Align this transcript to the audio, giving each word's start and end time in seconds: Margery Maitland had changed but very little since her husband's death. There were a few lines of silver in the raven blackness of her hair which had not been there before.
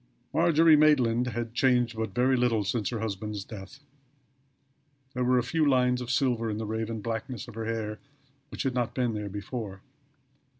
Margery 0.33 0.75
Maitland 0.75 1.27
had 1.27 1.53
changed 1.53 1.95
but 1.95 2.15
very 2.15 2.35
little 2.35 2.63
since 2.63 2.89
her 2.89 3.01
husband's 3.01 3.43
death. 3.45 3.81
There 5.13 5.23
were 5.23 5.37
a 5.37 5.43
few 5.43 5.63
lines 5.63 6.01
of 6.01 6.09
silver 6.09 6.49
in 6.49 6.57
the 6.57 6.65
raven 6.65 7.01
blackness 7.01 7.47
of 7.47 7.53
her 7.53 7.65
hair 7.65 7.99
which 8.49 8.63
had 8.63 8.73
not 8.73 8.95
been 8.95 9.13
there 9.13 9.29
before. 9.29 9.81